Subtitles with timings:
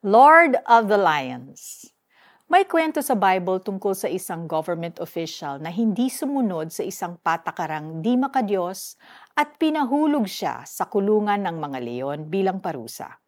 [0.00, 1.84] Lord of the Lions.
[2.48, 8.00] May kwento sa Bible tungkol sa isang government official na hindi sumunod sa isang patakarang
[8.00, 8.96] di makadiyos
[9.36, 13.20] at pinahulog siya sa kulungan ng mga leon bilang parusa.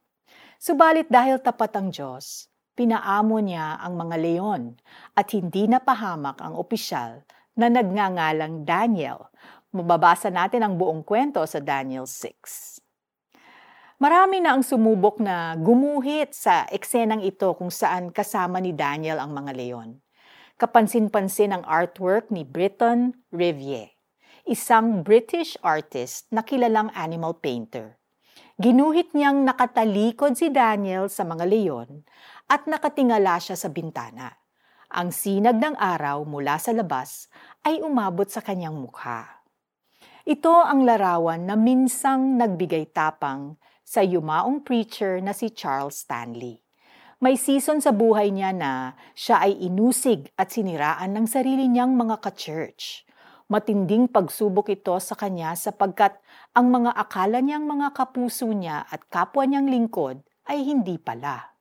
[0.57, 4.73] Subalit dahil tapat ang Diyos, pinaamo niya ang mga leon
[5.13, 7.21] at hindi napahamak ang opisyal
[7.53, 9.29] na nagngangalang Daniel.
[9.77, 12.82] Mababasa natin ang buong kwento sa Daniel 6.
[14.03, 19.31] Marami na ang sumubok na gumuhit sa eksenang ito kung saan kasama ni Daniel ang
[19.31, 20.03] mga leon.
[20.59, 23.95] Kapansin-pansin ang artwork ni Britton Rivier,
[24.43, 27.95] isang British artist na kilalang animal painter.
[28.59, 32.03] Ginuhit niyang nakatalikod si Daniel sa mga leon
[32.51, 34.35] at nakatingala siya sa bintana.
[34.91, 37.31] Ang sinag ng araw mula sa labas
[37.63, 39.47] ay umabot sa kanyang mukha.
[40.27, 43.63] Ito ang larawan na minsang nagbigay tapang
[43.93, 46.65] sa yumaong preacher na si Charles Stanley.
[47.21, 52.25] May season sa buhay niya na siya ay inusig at siniraan ng sarili niyang mga
[52.25, 53.05] ka-church.
[53.53, 56.17] Matinding pagsubok ito sa kanya sapagkat
[56.57, 61.53] ang mga akala niyang mga kapuso niya at kapwa niyang lingkod ay hindi pala.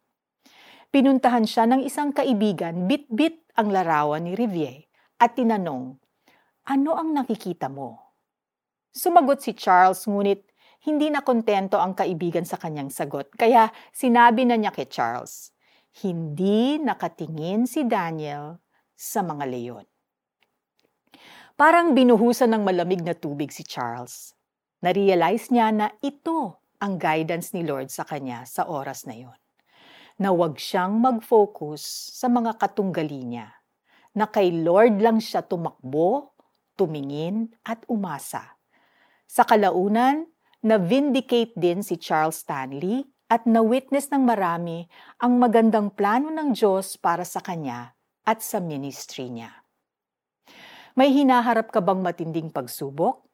[0.88, 4.88] Pinuntahan siya ng isang kaibigan, bit-bit ang larawan ni Rivier
[5.20, 6.00] at tinanong,
[6.64, 8.16] Ano ang nakikita mo?
[8.96, 10.51] Sumagot si Charles ngunit
[10.82, 15.54] hindi na kontento ang kaibigan sa kanyang sagot, kaya sinabi na niya kay Charles,
[16.02, 18.58] hindi nakatingin si Daniel
[18.98, 19.86] sa mga leyon.
[21.54, 24.34] Parang binuhusan ng malamig na tubig si Charles.
[24.82, 29.38] Narealize niya na ito ang guidance ni Lord sa kanya sa oras na yon.
[30.18, 31.86] Na huwag siyang mag-focus
[32.18, 33.54] sa mga katunggali niya.
[34.18, 36.34] Na kay Lord lang siya tumakbo,
[36.74, 38.58] tumingin at umasa.
[39.30, 40.26] Sa kalaunan,
[40.62, 43.02] na-vindicate din si Charles Stanley
[43.34, 44.86] at na-witness ng marami
[45.18, 49.50] ang magandang plano ng Diyos para sa kanya at sa ministry niya.
[50.94, 53.26] May hinaharap ka bang matinding pagsubok?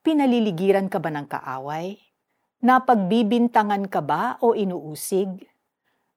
[0.00, 2.00] Pinaliligiran ka ba ng kaaway?
[2.64, 5.44] Napagbibintangan ka ba o inuusig?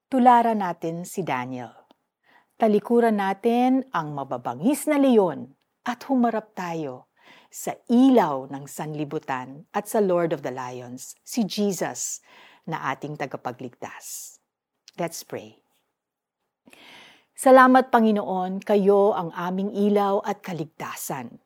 [0.08, 1.76] Tularan natin si Daniel.
[2.56, 5.50] Talikuran natin ang mababangis na leyon
[5.82, 7.11] at humarap tayo
[7.52, 12.24] sa ilaw ng sanlibutan at sa Lord of the Lions, si Jesus
[12.64, 14.40] na ating tagapagligtas.
[14.96, 15.60] Let's pray.
[17.36, 21.44] Salamat Panginoon, kayo ang aming ilaw at kaligtasan.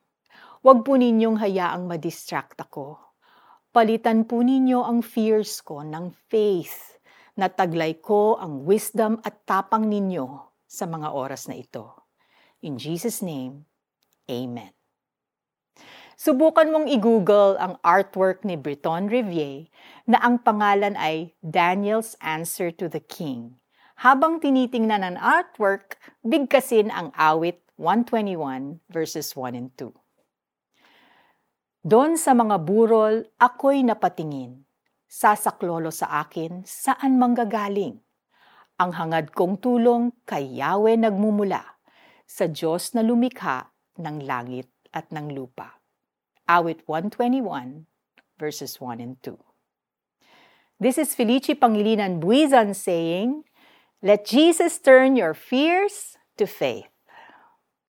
[0.62, 3.02] Huwag po ninyong hayaang madistract ako.
[3.74, 7.02] Palitan po ninyo ang fears ko ng faith
[7.34, 10.26] na taglay ko ang wisdom at tapang ninyo
[10.70, 12.06] sa mga oras na ito.
[12.62, 13.66] In Jesus' name,
[14.26, 14.85] Amen.
[16.16, 19.68] Subukan mong i-google ang artwork ni Breton Rivier
[20.08, 23.60] na ang pangalan ay Daniel's Answer to the King.
[24.00, 29.92] Habang tinitingnan ang artwork, bigkasin ang awit 121 verses 1 and 2.
[31.84, 34.64] Doon sa mga burol, ako'y napatingin.
[35.12, 38.00] Sasaklolo sa akin, saan manggagaling?
[38.80, 41.76] Ang hangad kong tulong kay Yahweh nagmumula,
[42.24, 43.68] sa Diyos na lumikha
[44.00, 45.85] ng langit at ng lupa.
[46.48, 47.86] Awit 121,
[48.40, 49.38] verses 1 and 2.
[50.80, 53.44] This is Felici Pangilinan Buizan saying,
[54.02, 56.95] Let Jesus turn your fears to faith.